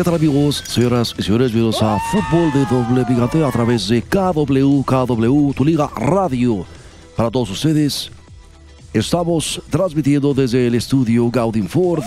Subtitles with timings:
[0.00, 1.52] ¿Qué tal amigos, señoras y señores?
[1.52, 6.64] Bienvenidos a Fútbol de Doble Picante a través de KW, KW, tu liga radio.
[7.14, 8.10] Para todos ustedes,
[8.94, 12.02] estamos transmitiendo desde el estudio Gaudin Ford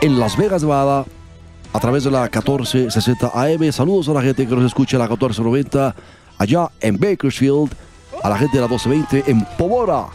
[0.00, 1.04] en Las Vegas, Nevada,
[1.72, 3.70] a través de la 1460 AM.
[3.70, 5.94] Saludos a la gente que nos escucha a la 1490
[6.36, 7.70] allá en Bakersfield,
[8.24, 10.08] a la gente de la 1220 en Pomora.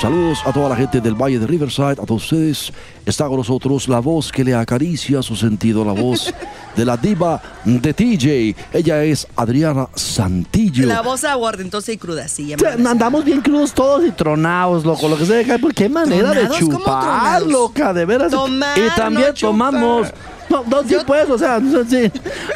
[0.00, 2.72] Saludos a toda la gente del Valle de Riverside, a todos ustedes.
[3.06, 6.32] Está con nosotros la voz que le acaricia su sentido, la voz
[6.76, 8.56] de la diva de TJ.
[8.72, 10.86] Ella es Adriana Santillo.
[10.86, 12.52] La voz aguardentosa y cruda, sí.
[12.84, 15.08] Andamos bien crudos todos y tronados, loco.
[15.08, 16.60] Lo que se deja, ¿por qué manera de ¿Tronados?
[16.60, 17.92] ¿Cómo chupar, loca?
[17.92, 18.32] De veras.
[18.32, 20.08] Tomar, y también no tomamos.
[20.48, 22.10] No, no, sí, pues, o sea, no, sí.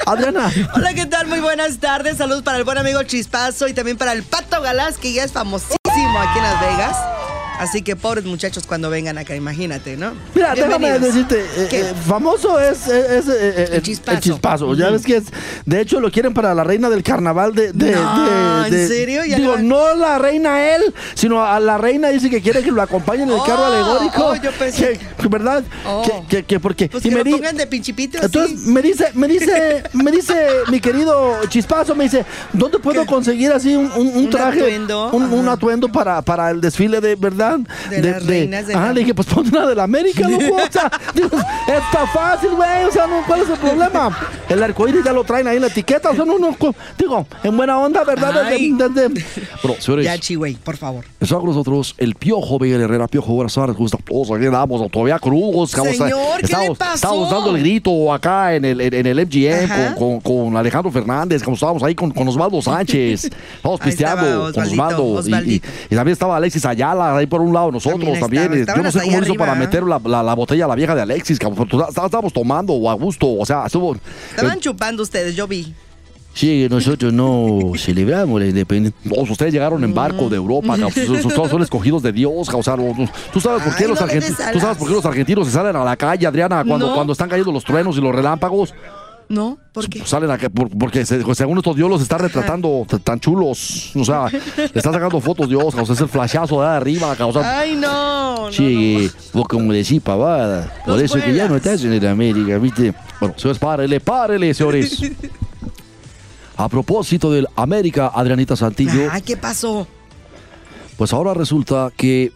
[0.05, 0.50] Adriana.
[0.75, 1.28] Hola, ¿qué tal?
[1.28, 2.17] Muy buenas tardes.
[2.17, 5.33] Saludos para el buen amigo Chispazo y también para el Pato Galás, que ya es
[5.33, 7.16] famosísimo aquí en Las Vegas.
[7.59, 10.12] Así que pobres muchachos cuando vengan acá, imagínate, ¿no?
[10.35, 14.17] Mira, déjame decirte, eh, eh, famoso es, es- es, eh, eh, El chispazo.
[14.17, 14.75] el chispazo.
[14.75, 15.25] Ya ves que es,
[15.65, 17.73] de hecho lo quieren para la reina del carnaval de...
[17.73, 18.25] de- No,
[18.62, 19.25] de- ¿en de- serio?
[19.25, 22.83] Ya Digo, no la reina él, sino a la reina dice que quiere que lo
[22.83, 24.25] acompañe en el carro Oh, alegórico.
[24.27, 25.65] oh, yo pensé- Que- ¿Verdad?
[25.87, 26.03] Oh.
[26.03, 26.89] Que, que, que porque...
[26.89, 28.71] Pues y me lo di- pongan de pinchipito Entonces así.
[28.71, 30.34] me dice, me dice, me dice
[30.71, 33.07] mi querido Chispazo, me dice, ¿dónde puedo ¿Qué?
[33.07, 37.17] conseguir así un, un- un traje, atuendo, un, un atuendo para, para el desfile de
[37.17, 37.46] verdad?
[37.91, 40.57] De las reinas de Ajá, la- le dije, pues pon una de la América, loco.
[40.57, 41.29] O sea, digo,
[41.69, 42.84] está fácil, güey.
[42.89, 44.19] O sea, no, ¿cuál es el problema?
[44.49, 46.11] El arcoíris ya lo traen ahí en la etiqueta.
[46.11, 46.56] O sea, no, no,
[46.99, 48.33] digo, en buena onda, ¿verdad?
[48.51, 49.25] Desde- desde-
[49.62, 51.05] Bueno, señores, Ya, Chihuey, por favor.
[51.21, 53.06] está con nosotros el Piojo Miguel Herrera.
[53.09, 53.77] Piojo, buenas tardes.
[53.77, 53.99] ¿Cómo está?
[54.05, 55.71] Todos aquí andamos todavía crudos.
[55.71, 55.93] Señor,
[56.41, 56.95] ¿qué le estamos, pasó?
[56.95, 60.91] Estamos dando el grito acá en el, en, en el MGM con, con, con Alejandro
[60.91, 63.25] Fernández, como estábamos ahí con, con Osvaldo Sánchez.
[63.56, 65.23] Estamos pisteando con Osvaldo.
[65.27, 68.81] Y- Y, y también estaba Alexis Ayala ahí por un lado nosotros También Eh, estaban
[68.81, 69.67] Yo no sé cómo hizo para arriba.
[69.67, 71.69] meter la, la, la botella a la vieja de Alexis, cabrón.
[71.89, 73.27] Estábamos tomando o a gusto.
[73.39, 73.97] O sea, estuvo.
[74.31, 75.75] Estaban eh, chupando ustedes, yo vi.
[76.35, 79.01] Sí, nosotros no celebramos la independencia.
[79.23, 80.77] Ustedes llegaron en barco de Europa,
[81.35, 82.77] todos son escogidos de Dios, o sea,
[83.33, 85.53] ¿tú, sabes por qué Ay, los no argentinos, ¿Tú sabes por qué los argentinos se
[85.55, 86.95] salen a la calle, Adriana, cuando, No.
[86.95, 88.75] cuando están cayendo los truenos y los relámpagos?
[89.28, 89.59] ¿No?
[89.72, 90.04] ¿Por qué?
[90.04, 93.91] Salen a que, por- porque se- según estos Dios los está retratando tan chulos.
[93.97, 95.92] O sea, le está sacando fotos Dios, cabrón.
[95.92, 98.47] Es el flashazo de arriba, o sea, Ay, no.
[98.47, 100.72] no, Sí, vos como decís pavada.
[100.84, 102.94] Por Los eso es que ya no estás en el América, ¿viste?
[103.20, 105.00] Bueno, señores, párele, párele, señores.
[106.58, 109.87] A propósito del América, Adrianita Santillo, Ay, ¿qué pasó?
[110.97, 112.32] pues ahora resulta que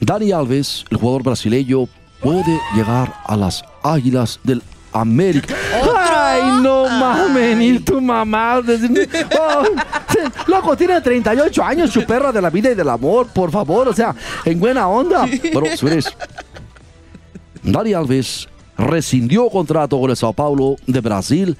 [0.00, 1.86] Dani Alves, el jugador brasileño,
[2.20, 5.54] puede llegar a las Águilas del América.
[6.30, 8.58] Ay, no mames, ni tu mamá.
[8.58, 9.64] Oh,
[10.46, 13.92] loco, tiene 38 años, su perra de la vida y del amor, por favor, o
[13.92, 14.14] sea,
[14.44, 15.26] en buena onda.
[15.76, 16.14] Señores,
[17.62, 21.56] Dani Alves rescindió contrato con el Sao Paulo de Brasil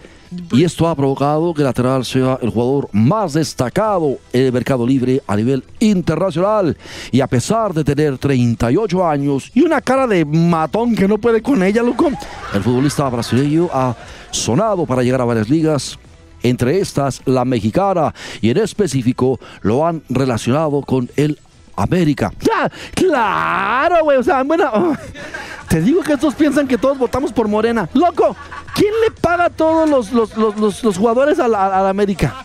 [0.52, 5.22] y esto ha provocado que lateral sea el jugador más destacado en el mercado libre
[5.26, 6.76] a nivel internacional.
[7.10, 11.42] Y a pesar de tener 38 años y una cara de matón que no puede
[11.42, 12.10] con ella, loco,
[12.54, 13.96] el futbolista brasileño ha
[14.30, 15.98] sonado para llegar a varias ligas.
[16.42, 21.38] Entre estas, la mexicana, y en específico lo han relacionado con el
[21.84, 22.32] América.
[22.40, 24.18] Ya, claro, güey.
[24.18, 24.94] O sea, bueno, oh,
[25.68, 27.88] te digo que estos piensan que todos votamos por Morena.
[27.94, 28.36] Loco,
[28.74, 32.44] ¿quién le paga a todos los, los, los, los- jugadores a la, a la América?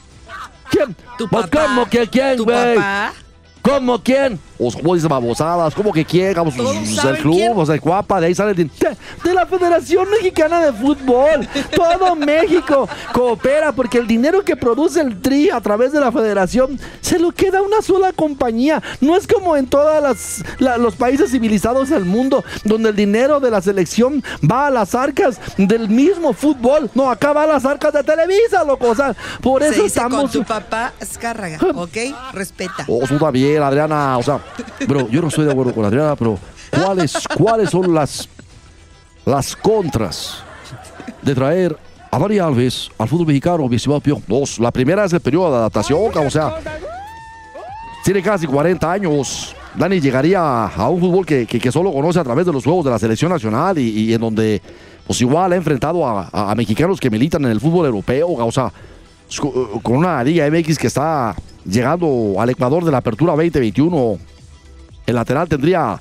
[0.70, 0.96] ¿Quién?
[1.18, 1.66] ¿Tu Pues, papá?
[1.68, 2.76] ¿Cómo que quién, ¿Tu güey?
[2.76, 3.14] papá?
[3.62, 4.40] ¿Cómo quién?
[4.58, 6.06] Os como dice babosadas, ¿cómo que
[6.64, 6.76] Todos
[7.12, 7.54] el club, quién.
[7.56, 11.48] o sea, guapa, de ahí sale el de, de la Federación Mexicana de Fútbol.
[11.76, 16.80] Todo México coopera porque el dinero que produce el TRI a través de la Federación
[17.02, 18.82] se lo queda una sola compañía.
[19.02, 23.62] No es como en todos los países civilizados del mundo, donde el dinero de la
[23.62, 26.90] selección va a las arcas del mismo fútbol.
[26.96, 28.90] No, acá va a las arcas de Televisa, loco.
[28.90, 30.32] O sea, por Se eso dice con estamos.
[30.32, 31.98] tu papá Escárraga, ¿ok?
[32.34, 32.86] Respeta.
[32.88, 34.18] Oh, tú también, Adriana.
[34.18, 34.40] O sea,
[34.88, 36.38] pero yo no estoy de acuerdo con Adriana, pero
[36.72, 38.28] ¿cuáles, cuáles son las,
[39.26, 40.44] las contras
[41.22, 41.78] de traer
[42.12, 44.22] a Dani Alves al fútbol mexicano, mi estimado Pío?
[44.28, 44.60] Dos.
[44.60, 46.56] La primera es el periodo de adaptación, o sea,
[48.04, 49.56] tiene casi 40 años.
[49.76, 52.92] Dani llegaría a un fútbol que, que, solo conoce a través de los juegos de
[52.92, 54.62] la selección nacional y, en donde
[55.06, 58.72] pues igual ha enfrentado a, a, mexicanos que militan en el fútbol europeo, o sea,
[59.84, 64.18] con una Liga MX que está llegando al Ecuador de la Apertura 2021.
[65.06, 66.00] El lateral tendría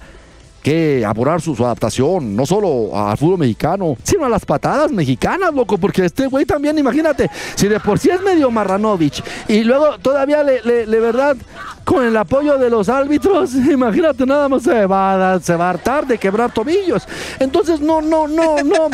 [0.64, 5.76] que apurar su, adaptación, no solo al fútbol mexicano, sino a las patadas mexicanas, loco,
[5.76, 10.42] porque este güey también, imagínate, si de por sí es medio Marranovich, y luego todavía
[10.42, 11.36] le, le, verdad,
[11.84, 15.70] con el apoyo de los árbitros, imagínate, nada más se va, a, se va a
[15.70, 17.06] hartar de quebrar tobillos.
[17.38, 18.88] Entonces, no, no, no, no.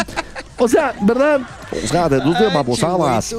[0.59, 1.43] O sea, ¿verdad?
[1.85, 3.33] O sea, de tus babosadas.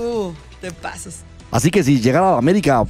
[0.62, 1.26] te pasas.
[1.52, 2.86] Así que si llegara a América,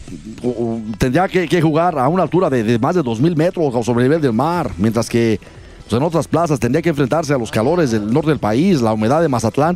[0.98, 4.22] tendría que, jugar a una altura de, más de 2.000 metros o sobre el nivel
[4.22, 5.40] del mar, mientras que
[5.90, 8.94] pues, en otras plazas tendría que enfrentarse a los calores del norte del país, la
[8.94, 9.76] humedad de Mazatlán.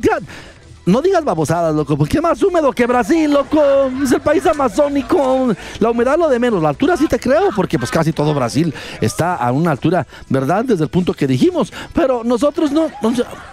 [0.86, 3.60] No digas babosadas, loco, porque es más húmedo que Brasil, loco.
[4.04, 5.48] Es el país amazónico.
[5.80, 6.62] La humedad lo de menos.
[6.62, 8.72] La altura sí te creo, porque pues casi todo Brasil
[9.02, 10.64] está a una altura, ¿verdad?
[10.64, 11.74] Desde el punto que dijimos.
[11.92, 12.92] Pero nosotros no.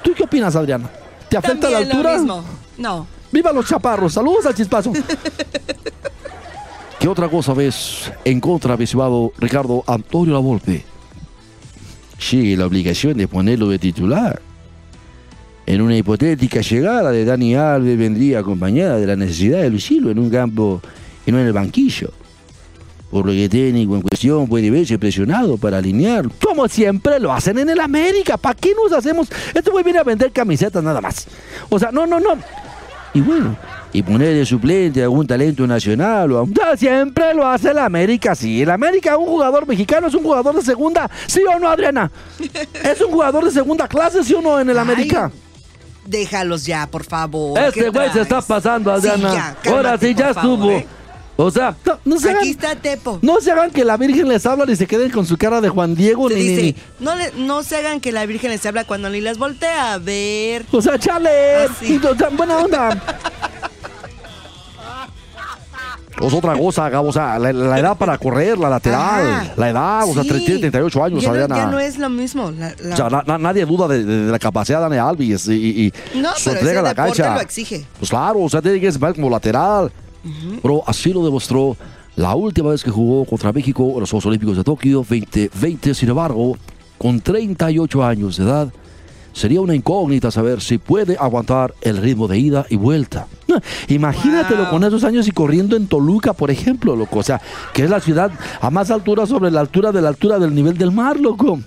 [0.02, 0.90] ¿Tú qué opinas, Adriana?
[1.30, 2.18] ¿Te afecta la altura?
[2.76, 3.06] No.
[3.32, 4.12] ¡Viva los chaparros!
[4.12, 4.92] ¡Saludos al chispazo!
[7.00, 8.84] ¿Qué otra cosa ves en contra, mi
[9.38, 10.84] Ricardo Antonio Lavolpe?
[12.18, 14.40] Sigue la obligación de ponerlo de titular.
[15.66, 20.18] En una hipotética llegada de Dani Alves vendría acompañada de la necesidad de lucirlo en
[20.18, 20.80] un campo
[21.26, 22.12] y no en el banquillo.
[23.10, 26.28] Por lo que técnico en cuestión puede verse presionado para alinear.
[26.42, 28.36] Como siempre lo hacen en el América.
[28.36, 29.28] ¿Para qué nos hacemos?
[29.52, 31.26] Este güey viene a vender camisetas nada más.
[31.68, 32.38] O sea, no, no, no.
[33.14, 33.56] Y bueno,
[33.92, 36.32] y poner de suplente a algún talento nacional.
[36.32, 38.62] O siempre lo hace el América, sí.
[38.62, 42.10] El América, un jugador mexicano es un jugador de segunda, ¿sí o no, Adriana?
[42.82, 45.30] ¿Es un jugador de segunda clase, sí o no, en el América?
[46.06, 47.58] Déjalos ya, por favor.
[47.58, 49.56] Este güey se está pasando, Adriana.
[49.66, 50.70] Ahora sí, ya estuvo.
[50.70, 50.86] ¿eh?
[51.36, 51.74] O sea,
[52.04, 53.18] no, se Aquí está Tepo.
[53.22, 55.68] No se hagan que la Virgen les habla y se queden con su cara de
[55.68, 59.20] Juan Diego ni, dice, No, no se hagan que la Virgen les habla cuando ni
[59.20, 60.66] las voltea a ver.
[60.70, 61.30] O sea, chale.
[62.18, 63.02] tan buena onda.
[66.20, 70.22] Es otra cosa, o sea, la, edad para correr, la lateral, la edad, o sea,
[70.22, 72.44] tiene 38 años, ya No, ya no es lo mismo.
[72.44, 73.08] O sea,
[73.38, 76.94] nadie duda de, la capacidad de Dani Alves y, y, no, su pero entrega la
[76.94, 77.34] cancha.
[77.34, 77.84] lo exige.
[77.98, 79.90] Pues claro, o sea, tiene que ser como lateral.
[80.62, 81.76] Pero así lo demostró
[82.16, 85.94] la última vez que jugó contra México en los Juegos Olímpicos de Tokio 2020.
[85.94, 86.56] Sin embargo,
[86.98, 88.72] con 38 años de edad,
[89.32, 93.26] sería una incógnita saber si puede aguantar el ritmo de ida y vuelta.
[93.88, 97.18] Imagínatelo con esos años y corriendo en Toluca, por ejemplo, loco.
[97.18, 97.40] O sea,
[97.72, 98.30] que es la ciudad
[98.60, 101.60] a más altura sobre la altura de la altura del nivel del mar, loco.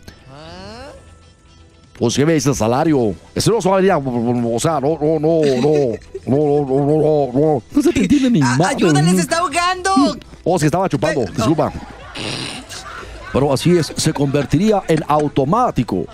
[1.97, 3.15] Pues que me dice el salario.
[3.33, 5.95] Ese no salario, o sea, no, no, no, no,
[6.27, 8.59] no, no, no, no, no, se te entiende ni más.
[8.59, 9.91] Ayúdale, se está ahogando.
[10.43, 11.71] Oh, se estaba chupando, disculpa.
[13.31, 16.05] Pero así es, se convertiría en automático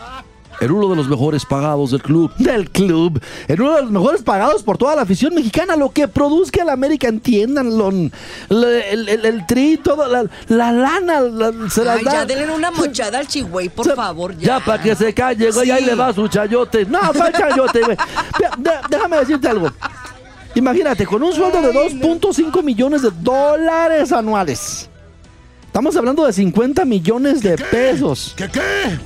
[0.62, 2.32] en uno de los mejores pagados del club.
[2.38, 3.20] Del club.
[3.48, 5.76] En uno de los mejores pagados por toda la afición mexicana.
[5.76, 7.68] Lo que produzca el América, entiendan.
[7.68, 8.12] el,
[8.50, 11.20] el, el, tri, toda la, la lana.
[11.70, 14.38] se la Ay, ya denle una mochada al chigüey, por favor.
[14.38, 15.72] Ya, ya para que se calle, güey.
[15.72, 16.86] Ahí le va su chayote.
[16.86, 17.98] No, fue chayote, güey.
[18.88, 19.72] déjame decirte algo.
[20.54, 24.90] Imagínate, con un sueldo de 2.5 millones de dólares anuales.
[25.66, 28.34] Estamos hablando de 50 millones de pesos.
[28.36, 29.00] ¿Qué qué?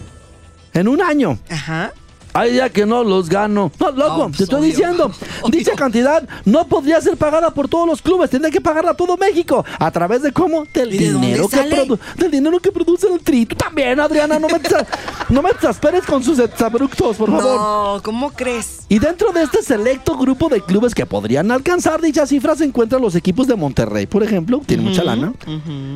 [0.75, 1.39] En un año.
[1.49, 1.93] Ajá.
[2.35, 3.71] Hay día que no los gano.
[3.79, 5.09] No, loco, te estoy diciendo.
[5.49, 8.29] Dicha cantidad no podría ser pagada por todos los clubes.
[8.29, 9.63] Tendría que pagarla todo México.
[9.79, 10.65] ¿A través de cómo?
[10.73, 13.45] Del dinero que del dinero que produce el tri.
[13.45, 14.37] Tú también, Adriana.
[14.37, 14.59] No me,
[15.29, 17.55] no me exasperes con sus exabruptos, por favor.
[17.55, 18.81] No, ¿cómo crees?
[18.89, 23.01] Y dentro de este selecto grupo de clubes que podrían alcanzar dichas cifras se encuentran
[23.01, 24.61] los equipos de Monterrey, por ejemplo.
[24.65, 25.31] Tiene mucha lana.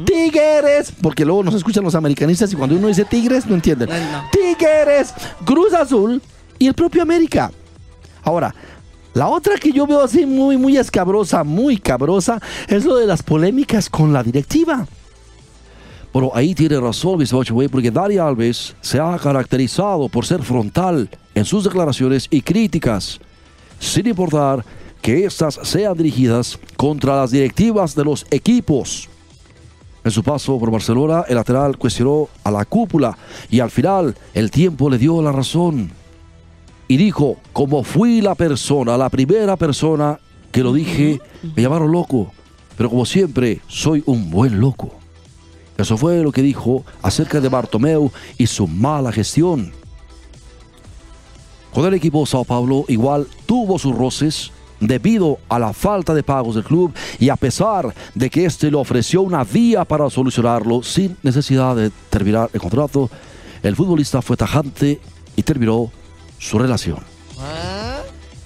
[0.06, 3.90] Tigres, porque luego nos escuchan los americanistas y cuando uno dice Tigres no entienden.
[4.32, 6.22] Tigres, Cruz Azul
[6.60, 7.52] y el propio América.
[8.24, 8.54] Ahora,
[9.14, 13.24] la otra que yo veo así muy, muy escabrosa, muy cabrosa, es lo de las
[13.24, 14.86] polémicas con la directiva.
[16.14, 21.46] Pero ahí tiene razón, güey, porque Dani Alves se ha caracterizado por ser frontal en
[21.46, 23.20] sus declaraciones y críticas,
[23.80, 24.66] sin importar
[25.02, 29.08] que éstas sean dirigidas contra las directivas de los equipos.
[30.04, 33.18] En su paso por Barcelona, el lateral cuestionó a la cúpula
[33.50, 35.92] y al final el tiempo le dio la razón
[36.90, 40.20] y dijo, como fui la persona, la primera persona
[40.52, 41.22] que lo dije,
[41.56, 42.34] me llamaron loco,
[42.76, 44.96] pero como siempre, soy un buen loco.
[45.78, 49.72] Eso fue lo que dijo acerca de Bartomeu y su mala gestión.
[51.72, 56.56] Con el equipo Sao Paulo igual tuvo sus roces debido a la falta de pagos
[56.56, 61.16] del club y a pesar de que este le ofreció una vía para solucionarlo sin
[61.22, 63.12] necesidad de terminar el contrato,
[63.62, 65.00] el futbolista fue tajante
[65.36, 65.92] y terminó
[66.40, 66.98] su relación.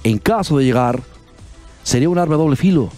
[0.04, 1.02] En caso de llegar,
[1.84, 2.90] sería un arma de doble filo.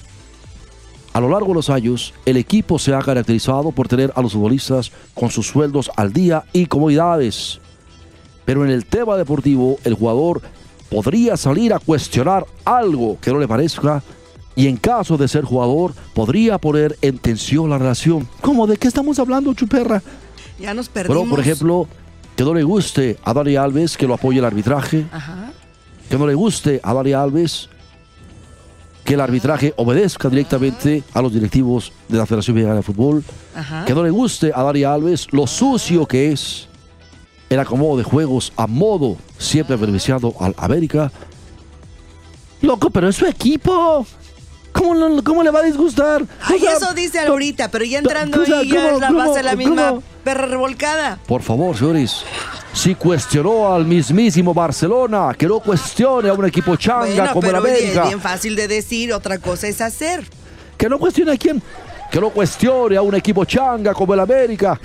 [1.14, 4.34] A lo largo de los años, el equipo se ha caracterizado por tener a los
[4.34, 7.62] futbolistas con sus sueldos al día y comodidades.
[8.44, 10.42] Pero en el tema deportivo, el jugador
[10.90, 14.04] podría salir a cuestionar algo que no le parezca
[14.56, 18.28] y en caso de ser jugador, podría poner en tensión la relación.
[18.42, 18.68] ¿Cómo?
[18.68, 20.02] ¿De qué estamos hablando, Chuperra?
[20.60, 21.24] ya nos perdimos.
[21.24, 21.88] Pero, por ejemplo,
[22.36, 25.52] que no le guste a Dani Alves que lo apoye el arbitraje, Ajá.
[26.10, 27.70] que no le guste a Dani Alves
[29.04, 33.24] que el arbitraje obedezca directamente a los directivos de la Federación Mexicana de Fútbol,
[33.56, 33.86] Ajá.
[33.86, 36.68] que no le guste a Dani Alves lo sucio que es
[37.50, 41.12] el acomodo de juegos a modo siempre beneficiado al América.
[42.62, 44.06] Loco, pero es su equipo.
[44.78, 46.22] ¿Cómo, no- cómo le va a disgustar?
[46.24, 49.12] O Ay, sea, eso dice ahorita, pero ya entrando o sea, ahí ya ¿cómo- la-
[49.12, 50.04] va a ser la misma cómo?
[50.24, 51.18] perra revolcada.
[51.28, 52.24] Por favor, señores.
[52.74, 57.54] Si cuestionó al mismísimo Barcelona, que no cuestione a un equipo changa Bueno, como el
[57.54, 58.02] pero oye, América.
[58.04, 60.28] es bien fácil de decir, otra cosa es hacer.
[60.78, 61.64] Que no cuestione a quién.
[62.12, 64.78] Que no cuestione a un equipo changa como el América.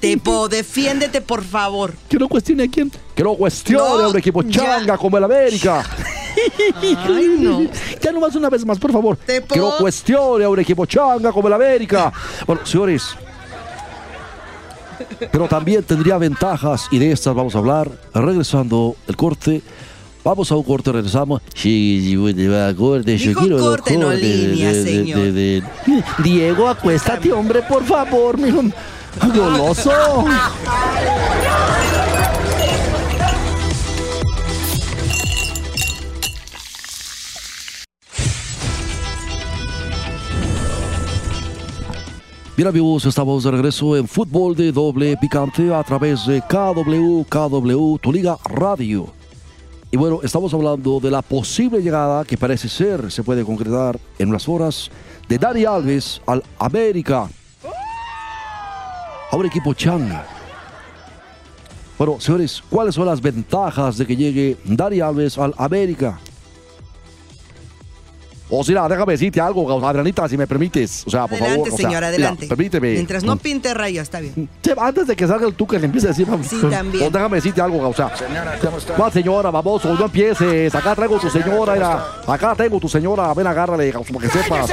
[0.00, 1.92] Tipo, defiéndete, por favor.
[2.08, 2.90] Que no cuestione a quién.
[3.14, 4.62] Que no cuestione No, a un equipo ya.
[4.64, 5.84] changa como el América.
[6.80, 7.66] Ay, no.
[8.00, 9.16] Ya nomás una vez más, por favor.
[9.16, 12.12] Te Que no cuestione a un equipo changa como el América.
[12.46, 13.16] Bueno, señores.
[15.30, 19.62] Pero también tendría ventajas y de estas vamos a hablar regresando el corte.
[20.24, 21.42] Vamos a un corte, regresamos.
[21.54, 23.18] Sí, sí, bueno, va a corte.
[23.18, 25.64] yo Dijo quiero los corte, no cortes línea, señor.
[26.22, 28.62] Diego, acuéstate, hombre, por favor, mijo.
[29.34, 29.90] Goloso.
[42.54, 47.96] Bien amigos, estamos de regreso en Fútbol de Doble Picante a través de KW, KW,
[47.96, 49.06] Tu Liga Radio.
[49.90, 54.28] Y bueno, estamos hablando de la posible llegada que parece ser, se puede concretar en
[54.28, 54.90] unas horas,
[55.30, 57.26] de Dani Alves al América.
[59.30, 60.26] A un equipo changa.
[61.96, 66.20] Bueno, señores, ¿cuáles son las ventajas de que llegue Dani Alves al América?
[68.54, 71.04] O sea, déjame decirte algo, Adrianita, si me permites.
[71.06, 71.68] O sea, por Adelante, favor.
[71.68, 72.46] o sea, señor, mira, adelante.
[72.46, 72.92] permíteme.
[72.92, 74.46] Mientras no pinte raya, está bien.
[74.62, 76.26] Che, Antes de que salga el tuque, le empiece a decir.
[76.26, 77.06] vamos, Sí, también.
[77.06, 78.14] o déjame decirte algo, o sea.
[78.14, 78.92] Señora, ¿cómo está?
[78.94, 79.94] ¿Cuál señora, baboso?
[79.94, 80.74] No empieces.
[80.74, 82.06] Acá traigo tu señora, mira.
[82.26, 83.32] Acá tengo tu señora.
[83.32, 84.70] Ven, agárrale, para que sepas.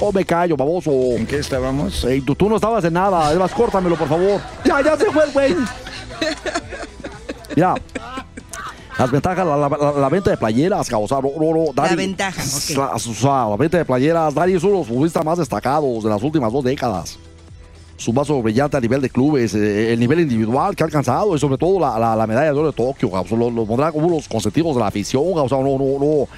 [0.00, 0.90] Oh, me callo, baboso.
[1.16, 2.04] ¿En qué estábamos?
[2.04, 3.28] Ey, tú, tú no estabas en nada.
[3.28, 4.38] Además, córtamelo, por favor.
[4.64, 5.54] Ya, ya se fue el güey.
[7.56, 7.74] Mira.
[8.98, 11.96] Las ventajas, la, la- la- la venta de playeras, o sea, no, no, no, Dani-
[11.96, 12.42] ventaja,
[12.76, 16.04] la, o sea, la venta de playeras, Dani es uno de los futbolistas más destacados
[16.04, 17.18] de las últimas dos décadas.
[17.96, 21.38] Su vaso brillante a nivel de clubes, eh, el nivel individual que ha alcanzado y
[21.38, 23.90] sobre todo la, la- la medalla de oro de Tokio, o sea, lo, lo pondrá
[23.90, 26.28] como uno de los consentidos de la afición, o sea, no, no, no.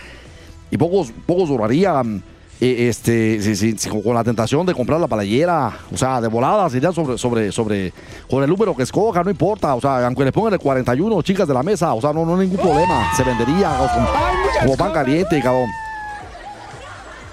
[0.71, 2.23] Y pocos, pocos durarían eh,
[2.61, 6.75] este, si- si- si- con la tentación de comprar la playera, o sea, de voladas,
[6.75, 7.93] irían sobre, sobre, sobre,
[8.31, 11.47] con el número que escoja, no importa, o sea, aunque le pongan el 41, chicas
[11.47, 14.09] de la mesa, o sea, no, no hay ningún problema, se vendería como,
[14.63, 15.69] como pan caliente, cabrón.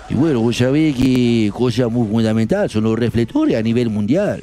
[0.09, 4.41] Y bueno, vos sabés que cosa muy fundamental son los reflectores a nivel mundial.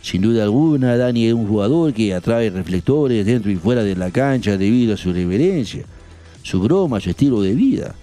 [0.00, 4.10] Sin duda alguna, Dani es un jugador que atrae reflectores dentro y fuera de la
[4.10, 5.84] cancha debido a su reverencia,
[6.42, 7.94] su broma, su estilo de vida.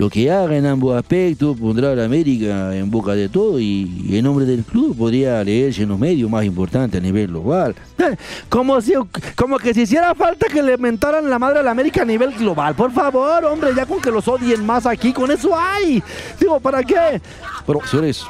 [0.00, 4.06] Lo que haga en ambos aspectos pondrá a la América en boca de todo y
[4.12, 7.74] en nombre del club podría leerse en los medios más importantes a nivel global.
[8.48, 8.94] Como, si,
[9.36, 12.32] como que si hiciera falta que le mentaran la madre a la América a nivel
[12.32, 12.74] global.
[12.74, 16.02] Por favor, hombre, ya con que los odien más aquí, con eso hay.
[16.40, 17.20] Digo, ¿para qué?
[17.66, 18.24] Pero, señores,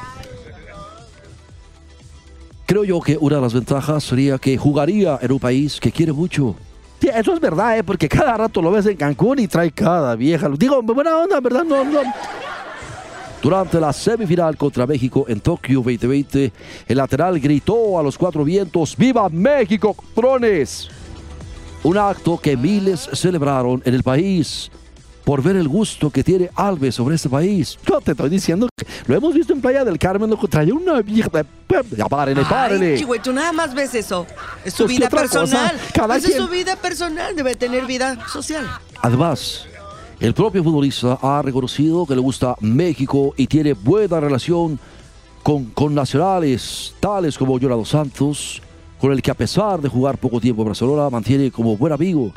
[2.66, 6.12] creo yo que una de las ventajas sería que jugaría en un país que quiere
[6.12, 6.56] mucho.
[7.02, 7.84] Eso es verdad, ¿eh?
[7.84, 10.48] porque cada rato lo ves en Cancún y trae cada vieja.
[10.50, 11.64] Digo, buena onda, ¿verdad?
[11.64, 12.00] No, no.
[13.42, 16.52] Durante la semifinal contra México en Tokio 2020,
[16.88, 20.88] el lateral gritó a los cuatro vientos, ¡Viva México, trones!
[21.82, 24.70] Un acto que miles celebraron en el país
[25.30, 27.78] por ver el gusto que tiene Alves sobre este país.
[27.88, 30.72] Yo te estoy diciendo que lo hemos visto en Playa del Carmen, lo que trae
[30.72, 31.30] una vieja...
[31.96, 32.96] Ya párenle, párenle.
[32.96, 34.26] Ay, güey, tú nada más ves eso.
[34.64, 35.78] Es su Pues, ¿qué vida personal.
[35.94, 37.36] Cada Esa es quien- su vida personal.
[37.36, 38.66] Debe tener vida social.
[39.02, 39.66] Además,
[40.18, 44.80] el propio futbolista ha reconocido que le gusta México y tiene buena relación
[45.44, 48.60] con, con nacionales tales como Jonado Santos,
[49.00, 52.32] con el que a pesar de jugar poco tiempo en Barcelona, mantiene como buen amigo.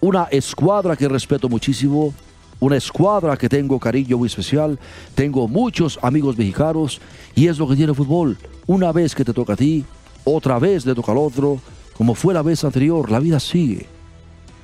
[0.00, 2.12] Una escuadra que respeto muchísimo
[2.58, 4.78] una escuadra que tengo cariño muy especial,
[5.14, 7.00] tengo muchos amigos mexicanos
[7.34, 8.38] y es lo que tiene el fútbol.
[8.66, 9.84] Una vez que te toca a ti,
[10.24, 11.60] otra vez le toca al otro,
[11.96, 13.86] como fue la vez anterior, la vida sigue.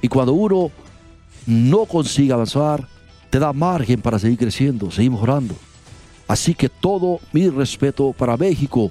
[0.00, 0.70] Y cuando uno
[1.46, 2.88] no consigue avanzar,
[3.28, 5.54] te da margen para seguir creciendo, seguir mejorando.
[6.26, 8.90] Así que todo mi respeto para México,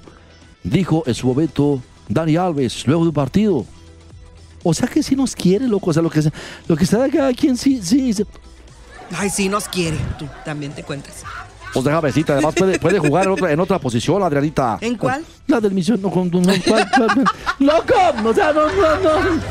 [0.62, 3.66] dijo en su momento Dani Alves, luego de un partido.
[4.62, 5.90] O sea que si nos quiere, loco.
[5.90, 6.22] O sea, lo que,
[6.68, 8.14] lo que está cada quien sí, sí.
[9.16, 9.98] Ay, sí nos quiere.
[10.18, 11.24] Tú también te cuentas.
[11.72, 14.76] Pues déjame decirte, además puede, puede jugar en otra, en otra posición, Adrianita.
[14.80, 15.24] ¿En cuál?
[15.46, 17.24] La del misión, no, con, no, ¿cuál, cuál?
[17.58, 18.28] ¡Loco!
[18.28, 19.42] O sea, no, no, no.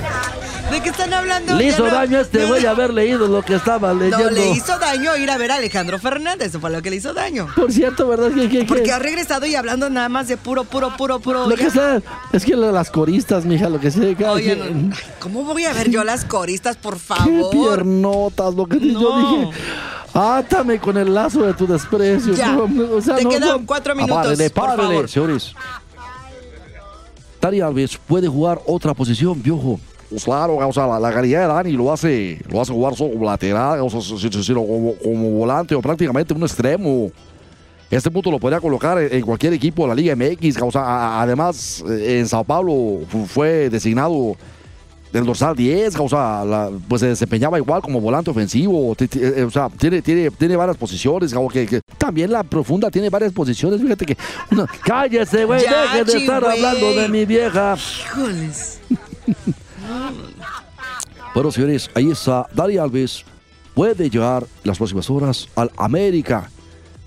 [0.72, 1.56] ¿De qué están hablando?
[1.56, 4.26] Le hizo daño a este güey haber leído lo que estaba leyendo.
[4.26, 6.48] No, le hizo daño ir a ver a Alejandro Fernández.
[6.50, 7.48] Eso fue lo que le hizo daño.
[7.56, 8.32] Por cierto, ¿verdad?
[8.34, 11.48] ¿Qué, qué, Porque ha regresado y hablando nada más de puro, puro, puro, puro.
[11.48, 12.02] Lo que sea,
[12.32, 14.16] es que las coristas, mija, lo que sé.
[14.26, 17.52] Oye, no, ¿cómo voy a ver yo las coristas, por favor?
[17.52, 19.02] Qué piernotas, lo que no.
[19.02, 19.50] yo dije.
[20.14, 22.34] Átame con el lazo de tu desprecio.
[22.34, 22.58] Ya.
[22.58, 24.18] O sea, Te no, quedan cuatro minutos.
[24.18, 25.54] Apárele, párele, señores.
[27.40, 29.80] Tari Alves puede jugar otra posición, viejo.
[30.24, 33.80] Claro, o sea, la, la, calidad de Dani lo hace, lo hace jugar como lateral,
[33.82, 34.02] o sea,
[34.44, 37.12] sino como, como, volante o prácticamente un extremo.
[37.90, 40.62] Este punto lo podría colocar en, cualquier equipo de la Liga MX.
[40.62, 44.36] O sea, además, en Sao Paulo fue designado
[45.12, 49.70] del dorsal 10, o sea, la, pues se desempeñaba igual como volante ofensivo, o sea,
[49.78, 54.06] tiene, tiene, tiene varias posiciones, como que, que, también la profunda tiene varias posiciones, fíjate
[54.06, 54.18] que,
[54.52, 56.52] no, cállese, güey, deje de estar wey.
[56.54, 57.76] hablando de mi vieja.
[57.76, 58.80] Híjoles.
[61.34, 63.24] Bueno, señores, ahí está Dani Alves,
[63.74, 66.50] puede llegar las próximas horas al América.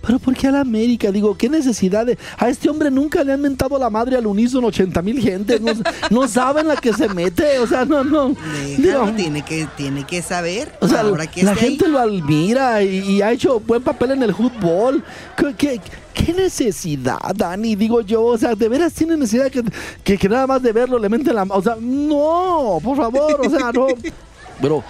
[0.07, 1.11] Pero ¿por qué a la América?
[1.11, 2.19] Digo, ¿qué necesidad de.?
[2.39, 5.61] A este hombre nunca le han mentado la madre al unísono 80 mil gente.
[5.61, 5.73] No,
[6.11, 7.59] no, saben la que se mete.
[7.59, 8.35] O sea, no, no.
[8.77, 10.73] Digo, tiene, que, tiene que saber.
[10.81, 11.91] O sea, ahora que la gente ahí.
[11.91, 15.03] lo admira y, y, ha hecho buen papel en el fútbol.
[15.37, 15.81] ¿Qué, qué,
[16.13, 17.75] qué necesidad, Dani?
[17.75, 18.25] Digo yo.
[18.25, 19.63] O sea, ¿de veras tiene necesidad que,
[20.03, 21.45] que, que nada más de verlo le menten la.
[21.45, 23.41] O sea, no, por favor.
[23.47, 23.87] O sea, no.
[24.61, 24.85] Pero,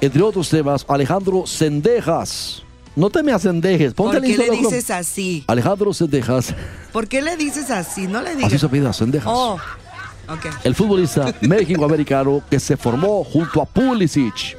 [0.00, 2.62] entre otros temas, Alejandro Sendejas.
[2.94, 3.94] No te me acendejes.
[3.94, 5.44] Ponte ¿Por qué le dices así?
[5.46, 6.54] Alejandro Sendejas.
[6.92, 8.06] ¿Por qué le dices así?
[8.06, 8.52] No le digas.
[8.52, 9.32] Así se pide, Sendejas.
[9.34, 9.58] Oh,
[10.28, 10.50] okay.
[10.62, 14.58] El futbolista México-americano que se formó junto a Pulisic.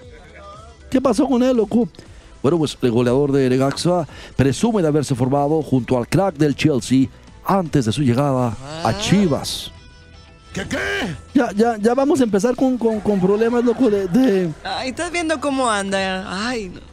[0.90, 1.88] ¿Qué pasó con él, loco?
[2.42, 7.08] Bueno, pues el goleador de Legaxa presume de haberse formado junto al crack del Chelsea
[7.46, 8.90] antes de su llegada ah.
[8.90, 9.72] a Chivas.
[10.54, 10.78] ¿Qué qué?
[11.34, 15.12] Ya, ya, ya vamos a empezar con, con, con problemas, loco, de, de, Ay, estás
[15.12, 16.48] viendo cómo anda.
[16.48, 16.93] Ay, no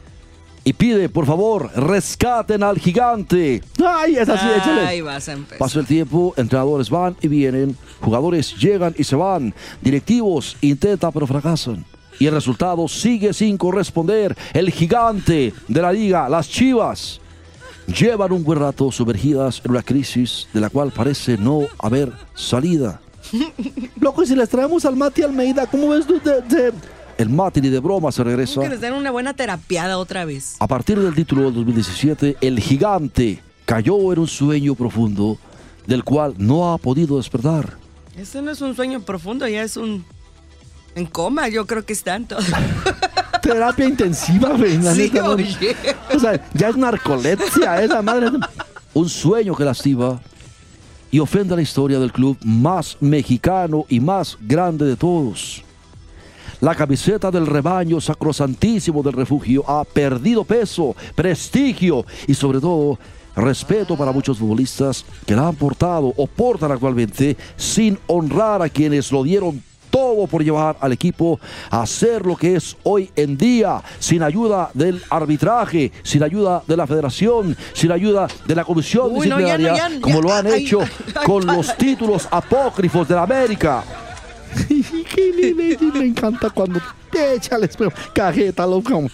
[0.63, 3.63] y pide, por favor, rescaten al gigante.
[3.83, 4.81] Ay, es así, échale.
[4.81, 5.57] Ay, vas a empezar.
[5.57, 11.25] Pasa el tiempo, entrenadores van y vienen, jugadores llegan y se van, directivos intentan pero
[11.25, 11.83] fracasan.
[12.19, 14.37] Y el resultado sigue sin corresponder.
[14.53, 17.19] El gigante de la liga, las Chivas,
[17.87, 23.01] llevan un buen rato sumergidas en una crisis de la cual parece no haber salida.
[23.99, 26.73] Loco, y si les traemos al Mati Almeida, ¿cómo ves tú de, de
[27.21, 28.61] el Mati de broma se regresa.
[28.61, 30.55] Que les den una buena terapiada otra vez.
[30.59, 35.37] A partir del título del 2017, el gigante cayó en un sueño profundo
[35.85, 37.77] del cual no ha podido despertar.
[38.17, 40.03] Ese no es un sueño profundo, ya es un...
[40.95, 42.45] En coma, yo creo que están todos.
[43.41, 44.81] Terapia intensiva, güey.
[44.93, 45.75] Sí, oye.
[46.13, 48.29] O sea, ya es narcolepsia, esa madre.
[48.93, 50.19] Un sueño que lastima
[51.09, 55.63] y ofende a la historia del club más mexicano y más grande de todos.
[56.61, 62.99] La camiseta del rebaño sacrosantísimo del refugio ha perdido peso, prestigio y sobre todo
[63.35, 69.11] respeto para muchos futbolistas que la han portado o portan actualmente sin honrar a quienes
[69.11, 71.39] lo dieron todo por llevar al equipo
[71.71, 76.77] a ser lo que es hoy en día, sin ayuda del arbitraje, sin ayuda de
[76.77, 80.31] la federación, sin ayuda de la comisión Uy, no, ya, disciplinaria, no, ya, como lo
[80.31, 80.79] han hecho
[81.25, 83.83] con los títulos apócrifos de la América.
[85.93, 86.79] Me encanta cuando
[87.35, 87.69] échale
[88.13, 89.07] cajeta, loco.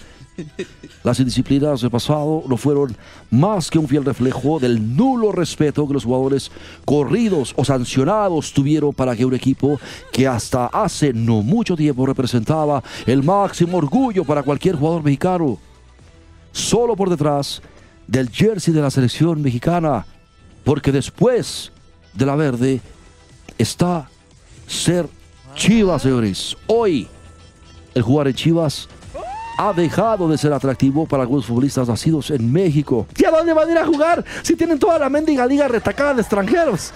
[1.02, 2.96] Las indisciplinas del pasado no fueron
[3.30, 6.50] más que un fiel reflejo del nulo respeto que los jugadores
[6.84, 9.80] corridos o sancionados tuvieron para que un equipo
[10.12, 15.58] que hasta hace no mucho tiempo representaba el máximo orgullo para cualquier jugador mexicano.
[16.52, 17.60] Solo por detrás
[18.06, 20.06] del jersey de la selección mexicana,
[20.64, 21.72] porque después
[22.14, 22.80] de la verde
[23.58, 24.08] está
[24.66, 25.08] ser
[25.58, 26.56] Chivas, señores.
[26.68, 27.08] Hoy
[27.92, 28.88] el jugar en Chivas
[29.58, 33.08] ha dejado de ser atractivo para algunos futbolistas nacidos en México.
[33.16, 36.14] ¿Y a dónde van a ir a jugar si tienen toda la mendiga liga retacada
[36.14, 36.92] de extranjeros?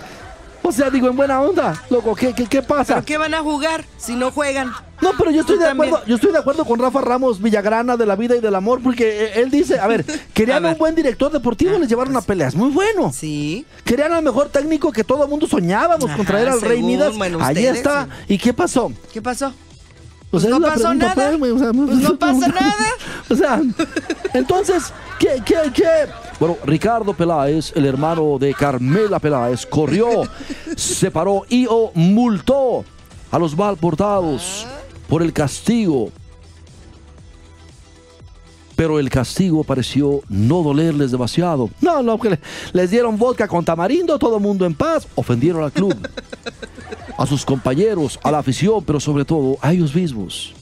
[0.62, 2.94] O sea, digo, en buena onda, loco, ¿qué, qué, qué pasa?
[2.94, 4.70] ¿Pero qué van a jugar si no juegan?
[5.02, 8.06] No, pero yo estoy de acuerdo, yo estoy de acuerdo con Rafa Ramos Villagrana de
[8.06, 11.32] la vida y del amor, porque eh, él dice, a ver, querían un buen director
[11.32, 13.12] deportivo, les llevaron a peleas, muy bueno.
[13.12, 13.66] Sí.
[13.84, 17.14] Querían al mejor técnico que todo el mundo soñábamos Ajá, contra al Rey Midas.
[17.40, 18.08] Ahí está.
[18.28, 18.92] ¿Y qué pasó?
[19.12, 19.52] ¿Qué pasó?
[20.30, 21.36] Pues, no pasó nada.
[21.36, 22.86] Pues, o sea, pues no pasa nada.
[23.28, 23.60] O sea,
[24.34, 26.06] entonces, ¿qué, qué, qué?
[26.38, 30.22] Bueno, Ricardo Peláez, el hermano de Carmela Peláez, corrió,
[30.76, 32.84] se paró y o multó
[33.32, 34.64] a los mal portados
[35.12, 36.10] por el castigo.
[38.74, 41.68] Pero el castigo pareció no dolerles demasiado.
[41.82, 42.38] No, no, que
[42.72, 45.94] les dieron vodka con tamarindo, todo el mundo en paz, ofendieron al club,
[47.18, 50.54] a sus compañeros, a la afición, pero sobre todo a ellos mismos.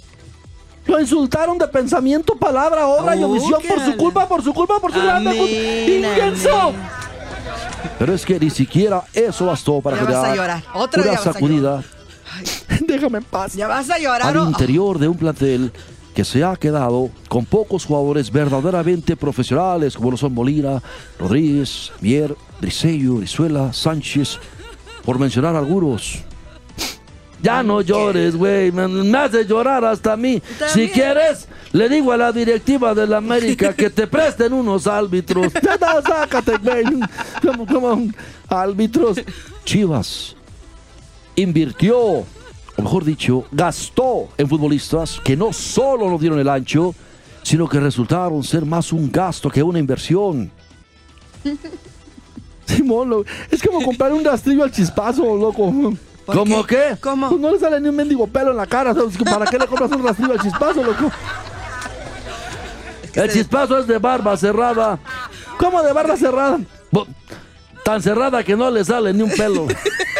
[0.84, 4.92] Lo insultaron de pensamiento, palabra, obra y omisión por su culpa, por su culpa, por
[4.92, 6.72] su grande intenso.
[8.00, 10.60] Pero es que ni siquiera eso bastó para crear
[10.96, 11.84] una sacudida
[12.90, 13.54] Déjame en paz.
[13.54, 14.36] Ya vas a llorar.
[14.36, 15.72] Al interior de un plantel
[16.14, 20.82] que se ha quedado con pocos jugadores verdaderamente profesionales, como lo son Molina,
[21.18, 24.38] Rodríguez, Mier, Briseño, Brizuela, Sánchez,
[25.04, 26.24] por mencionar algunos.
[27.42, 28.70] Ya no llores, güey.
[28.70, 30.42] Me, hace llorar hasta a mí.
[30.74, 35.52] Si quieres, le digo a la directiva de la América que te presten unos árbitros.
[35.54, 36.84] Ya, sácate, güey.
[37.66, 38.08] Como,
[38.48, 39.18] árbitros.
[39.64, 40.36] Chivas
[41.36, 42.24] invirtió,
[42.82, 46.94] mejor dicho, gastó en futbolistas que no solo nos dieron el ancho,
[47.42, 50.50] sino que resultaron ser más un gasto que una inversión.
[52.66, 55.94] Simón, es como comprar un rastrillo al chispazo, loco.
[56.26, 56.96] ¿Cómo qué?
[57.00, 57.28] ¿Cómo?
[57.28, 58.94] Pues no le sale ni un mendigo pelo en la cara.
[59.24, 61.10] ¿Para qué le compras un rastrillo al chispazo, loco?
[63.14, 64.98] el chispazo es de barba cerrada.
[65.58, 66.60] ¿Cómo de barba cerrada?
[67.84, 69.66] Tan cerrada que no le sale ni un pelo.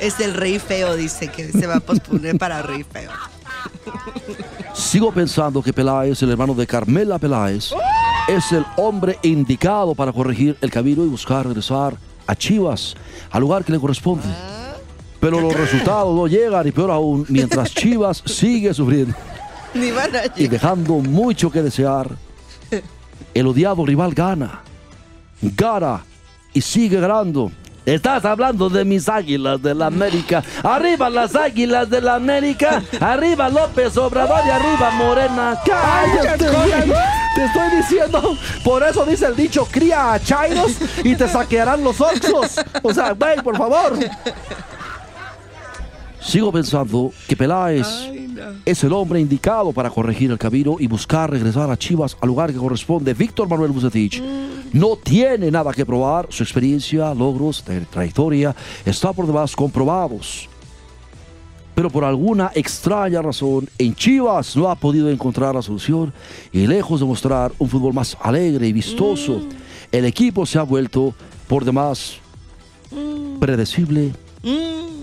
[0.00, 3.10] Es el rey feo, dice que se va a posponer para rey feo.
[4.72, 7.70] Sigo pensando que Peláez, el hermano de Carmela Peláez,
[8.28, 12.94] es el hombre indicado para corregir el camino y buscar regresar a Chivas,
[13.30, 14.26] al lugar que le corresponde.
[15.20, 19.14] Pero los resultados no llegan y peor aún, mientras Chivas sigue sufriendo
[20.36, 22.08] y dejando mucho que desear,
[23.34, 24.62] el odiado rival gana,
[25.42, 26.04] gana
[26.52, 27.52] y sigue ganando.
[27.86, 30.42] Estás hablando de mis águilas de la América.
[30.62, 32.82] Arriba las águilas de la América.
[33.00, 35.58] Arriba López Obrador y arriba Morena.
[35.64, 36.44] Cállate,
[37.34, 38.36] Te estoy diciendo.
[38.62, 42.60] Por eso dice el dicho: cría a chairos y te saquearán los oxos.
[42.82, 43.98] O sea, güey, por favor.
[46.20, 47.86] Sigo pensando que Peláez
[48.64, 52.52] es el hombre indicado para corregir el camino y buscar regresar a Chivas al lugar
[52.52, 53.14] que corresponde.
[53.14, 54.22] Víctor Manuel Bucetich
[54.72, 56.26] no tiene nada que probar.
[56.30, 58.54] Su experiencia, logros, trayectoria
[58.84, 60.48] está por demás comprobados.
[61.74, 66.12] Pero por alguna extraña razón, en Chivas no ha podido encontrar la solución
[66.52, 69.48] y lejos de mostrar un fútbol más alegre y vistoso, mm.
[69.92, 71.14] el equipo se ha vuelto
[71.48, 72.16] por demás
[72.90, 73.38] mm.
[73.38, 74.12] predecible.
[74.42, 74.99] Mm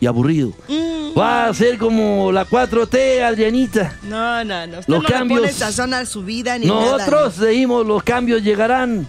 [0.00, 0.52] y aburrido.
[0.68, 1.18] Mm.
[1.18, 3.96] Va a ser como la 4T, Adrianita.
[4.02, 4.78] No, no, no.
[4.80, 5.50] Usted los no cambios.
[5.52, 9.06] sazón su vida ni Nosotros seguimos, los cambios llegarán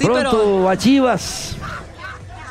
[0.00, 1.56] pronto a Chivas.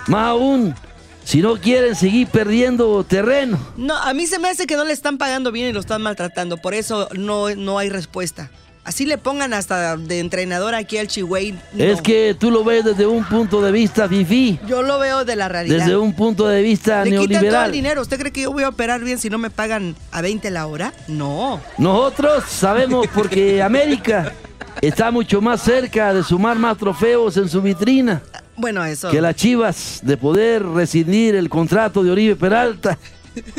[0.07, 0.75] Más aún,
[1.23, 3.57] si no quieren seguir perdiendo terreno.
[3.77, 6.01] No, a mí se me hace que no le están pagando bien y lo están
[6.01, 6.57] maltratando.
[6.57, 8.49] Por eso no, no hay respuesta.
[8.87, 11.57] Así le pongan hasta de entrenador aquí al Chihuahua.
[11.77, 14.61] Es que tú lo ves desde un punto de vista fifi.
[14.65, 15.79] Yo lo veo de la realidad.
[15.79, 17.51] Desde un punto de vista le neoliberal.
[17.51, 18.01] todo el dinero.
[18.01, 20.67] ¿Usted cree que yo voy a operar bien si no me pagan a 20 la
[20.67, 20.93] hora?
[21.09, 21.59] No.
[21.77, 24.31] Nosotros sabemos porque América
[24.79, 28.21] está mucho más cerca de sumar más trofeos en su vitrina.
[28.55, 29.11] Bueno, eso.
[29.11, 32.97] Que las Chivas de poder rescindir el contrato de Oribe Peralta.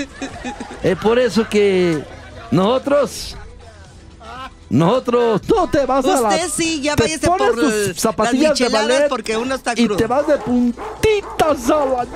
[0.83, 2.03] es por eso que
[2.51, 3.37] nosotros
[4.71, 6.29] nosotros, no te vas a la...
[6.29, 9.95] Usted sí, ya váyase por tus zapatillas de ballet porque uno está crudo.
[9.95, 12.07] Y te vas de puntitas a la...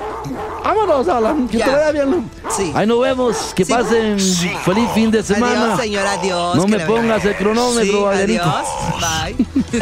[0.63, 2.29] Vámonos, Alan, que te vaya bien.
[2.49, 2.71] Sí.
[2.75, 5.73] Ahí nos vemos, que pasen feliz fin de semana.
[5.73, 6.55] Adiós, señora, adiós.
[6.55, 8.65] No me pongas el cronómetro, sí, Adiós,
[8.99, 9.79] bye.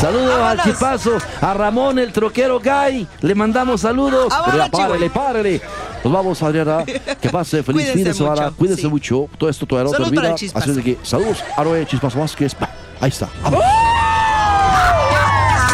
[0.00, 3.06] saludos al Chipazo, a Ramón, el troquero Guy.
[3.20, 4.32] Le mandamos saludos.
[4.50, 5.62] Pero párele, párele.
[6.04, 6.84] Nos vamos, Adriana.
[6.84, 8.50] Que pase feliz fin de semana.
[8.56, 9.28] Cuídense mucho.
[9.38, 10.34] Todo esto todavía no termina.
[10.34, 12.54] Así de que saludos, Aroe Chispas Vázquez.
[13.00, 13.28] Ahí está.
[13.42, 13.60] Vamos.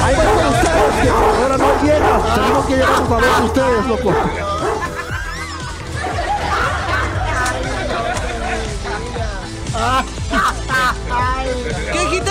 [0.02, 2.34] Ahí van ustedes, que ahora no llegas.
[2.34, 4.14] Tenemos que llegar a ver ustedes, loco.
[11.92, 12.30] ¿Qué dijiste?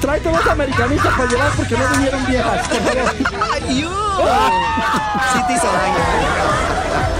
[0.00, 3.12] Tráete dos americanistas para llevar porque no vinieron viejas, por favor.
[3.52, 3.86] ¡Ay,
[5.32, 7.17] Sí te hizo daño.